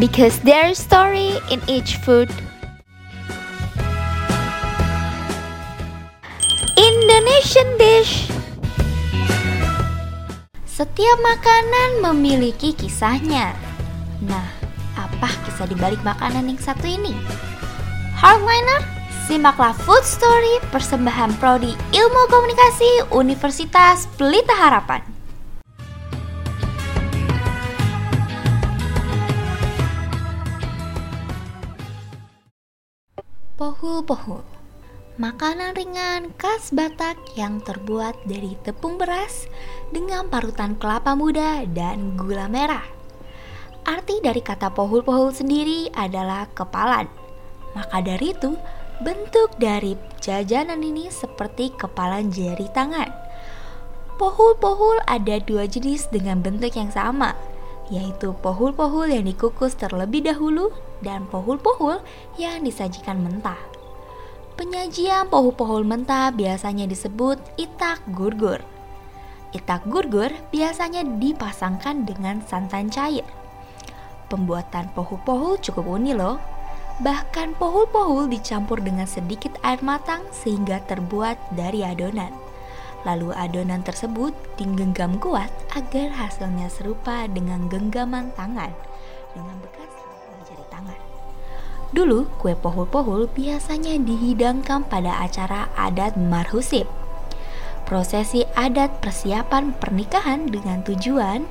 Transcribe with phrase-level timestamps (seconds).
[0.00, 2.32] because there's story in each food.
[6.80, 8.32] Indonesian dish.
[10.64, 13.52] Setiap makanan memiliki kisahnya.
[14.24, 14.48] Nah,
[14.96, 17.12] apa kisah di balik makanan yang satu ini?
[18.16, 18.80] Hardliner,
[19.28, 25.19] simaklah Food Story persembahan Prodi Ilmu Komunikasi Universitas Pelita Harapan.
[33.60, 34.40] Pohul-pohul
[35.20, 39.52] Makanan ringan khas Batak yang terbuat dari tepung beras
[39.92, 42.88] dengan parutan kelapa muda dan gula merah.
[43.84, 47.04] Arti dari kata pohul-pohul sendiri adalah kepalan.
[47.76, 48.56] Maka dari itu,
[49.04, 49.92] bentuk dari
[50.24, 53.12] jajanan ini seperti kepalan jari tangan.
[54.16, 57.36] Pohul-pohul ada dua jenis dengan bentuk yang sama,
[57.90, 60.70] yaitu pohul-pohul yang dikukus terlebih dahulu
[61.02, 61.98] dan pohul-pohul
[62.38, 63.58] yang disajikan mentah.
[64.54, 68.62] Penyajian pohul-pohul mentah biasanya disebut itak gurgur.
[69.50, 73.26] Itak gurgur biasanya dipasangkan dengan santan cair.
[74.30, 76.38] Pembuatan pohul-pohul cukup unik loh.
[77.00, 82.49] Bahkan pohul-pohul dicampur dengan sedikit air matang sehingga terbuat dari adonan.
[83.08, 88.72] Lalu adonan tersebut digenggam kuat agar hasilnya serupa dengan genggaman tangan
[89.32, 89.90] dengan bekas
[90.44, 90.98] jari tangan.
[91.90, 96.86] Dulu, kue pohul-pohul biasanya dihidangkan pada acara adat marhusib.
[97.82, 101.42] Prosesi adat persiapan pernikahan dengan tujuan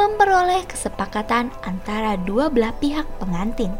[0.00, 3.76] memperoleh kesepakatan antara dua belah pihak pengantin.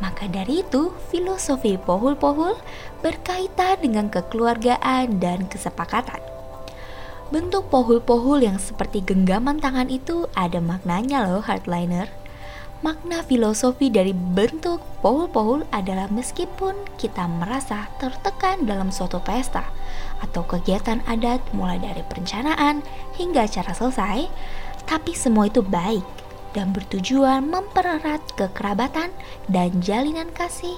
[0.00, 2.56] Maka dari itu, filosofi pohul-pohul
[3.04, 6.31] berkaitan dengan kekeluargaan dan kesepakatan.
[7.32, 12.12] Bentuk pohul-pohul yang seperti genggaman tangan itu ada maknanya loh, hardliner.
[12.84, 19.64] Makna filosofi dari bentuk pohul-pohul adalah meskipun kita merasa tertekan dalam suatu pesta
[20.20, 22.84] atau kegiatan adat mulai dari perencanaan
[23.16, 24.28] hingga acara selesai,
[24.84, 26.04] tapi semua itu baik
[26.52, 29.08] dan bertujuan mempererat kekerabatan
[29.48, 30.76] dan jalinan kasih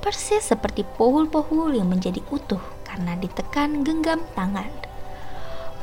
[0.00, 4.89] persis seperti pohul-pohul yang menjadi utuh karena ditekan genggam tangan.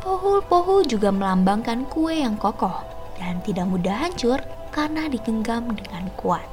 [0.07, 2.79] Pohul-pohul juga melambangkan kue yang kokoh
[3.19, 4.39] dan tidak mudah hancur
[4.71, 6.47] karena digenggam dengan kuat.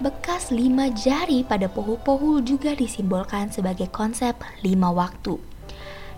[0.00, 4.32] Bekas lima jari pada pohul-pohul juga disimbolkan sebagai konsep
[4.64, 5.36] lima waktu.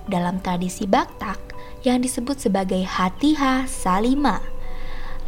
[0.07, 1.43] Dalam tradisi Baktak
[1.83, 4.39] yang disebut sebagai Hatiha Salima.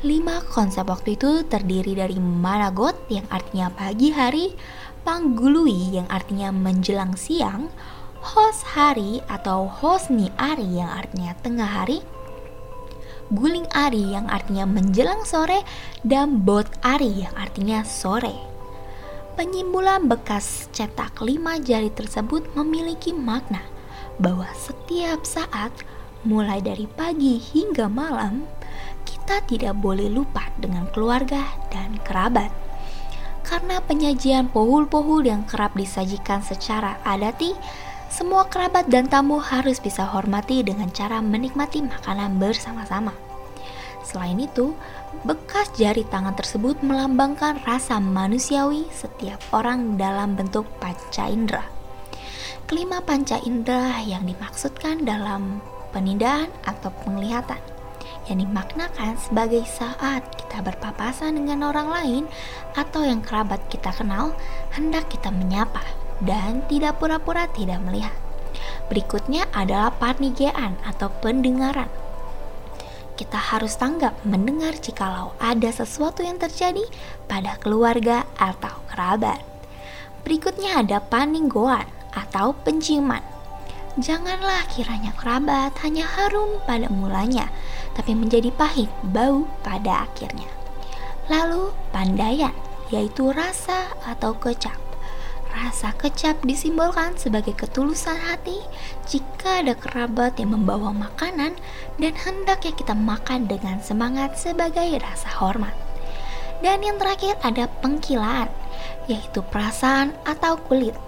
[0.06, 4.54] Lima konsep waktu itu terdiri dari Managot yang artinya pagi hari,
[5.02, 7.66] Panggului yang artinya menjelang siang,
[8.20, 12.04] Hos hari atau Hosni Ari yang artinya tengah hari,
[13.32, 15.64] guling ari yang artinya menjelang sore
[16.04, 18.36] dan bot ari yang artinya sore.
[19.40, 23.64] Penyimbulan bekas cetak lima jari tersebut memiliki makna
[24.20, 25.72] bahwa setiap saat,
[26.20, 28.44] mulai dari pagi hingga malam,
[29.08, 31.40] kita tidak boleh lupa dengan keluarga
[31.72, 32.52] dan kerabat.
[33.48, 37.56] Karena penyajian pohul-pohul yang kerap disajikan secara adati,
[38.10, 43.14] semua kerabat dan tamu harus bisa hormati dengan cara menikmati makanan bersama-sama.
[44.02, 44.74] Selain itu,
[45.22, 51.62] bekas jari tangan tersebut melambangkan rasa manusiawi setiap orang dalam bentuk panca indera.
[52.66, 55.62] Kelima panca indera yang dimaksudkan dalam
[55.94, 57.62] penindahan atau penglihatan
[58.26, 62.24] yang dimaknakan sebagai saat kita berpapasan dengan orang lain
[62.74, 64.34] atau yang kerabat kita kenal
[64.74, 65.82] hendak kita menyapa
[66.24, 68.16] dan tidak pura-pura tidak melihat.
[68.90, 71.88] Berikutnya adalah parnigean atau pendengaran.
[73.14, 76.82] Kita harus tanggap mendengar jikalau ada sesuatu yang terjadi
[77.28, 79.44] pada keluarga atau kerabat.
[80.24, 81.84] Berikutnya ada paninggoan
[82.16, 83.22] atau penciuman.
[84.00, 87.52] Janganlah kiranya kerabat hanya harum pada mulanya,
[87.92, 90.48] tapi menjadi pahit bau pada akhirnya.
[91.28, 92.54] Lalu pandaian,
[92.90, 94.89] yaitu rasa atau kecap.
[95.70, 98.58] Rasa kecap disimbolkan sebagai ketulusan hati
[99.06, 101.54] jika ada kerabat yang membawa makanan
[101.94, 105.70] dan hendaknya kita makan dengan semangat sebagai rasa hormat.
[106.58, 108.50] Dan yang terakhir ada pengkilaan,
[109.06, 110.98] yaitu perasaan atau kulit.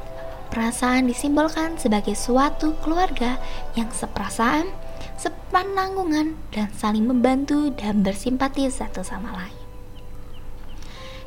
[0.54, 3.42] Perasaan disimbolkan sebagai suatu keluarga
[3.74, 4.70] yang seperasaan,
[5.18, 9.58] sepananggungan, dan saling membantu dan bersimpati satu sama lain.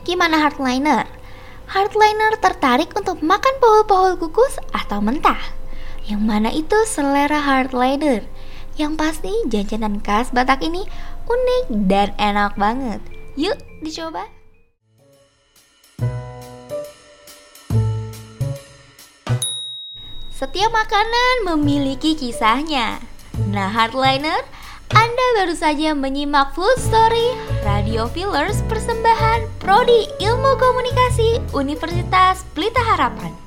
[0.07, 1.04] Gimana hardliner?
[1.75, 5.51] hardliner tertarik untuk makan pohon-pohon kukus atau mentah.
[6.07, 8.23] Yang mana itu selera hardliner.
[8.79, 10.87] Yang pasti jajanan khas Batak ini
[11.27, 13.03] unik dan enak banget.
[13.35, 14.23] Yuk dicoba.
[20.31, 23.03] Setiap makanan memiliki kisahnya.
[23.51, 24.47] Nah, hardliner
[24.93, 27.33] anda baru saja menyimak Full Story
[27.65, 33.44] Radio Fillers persembahan Prodi Ilmu Komunikasi Universitas Pelita Harapan.